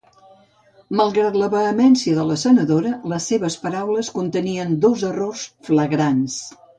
Malgrat 0.99 1.35
la 1.41 1.49
vehemència 1.53 2.15
de 2.21 2.25
la 2.31 2.37
senadora, 2.45 2.93
les 3.13 3.27
seves 3.33 3.59
paraules 3.67 4.09
contenien 4.15 4.73
dos 4.87 5.05
errors 5.11 5.45
flagrants. 5.69 6.39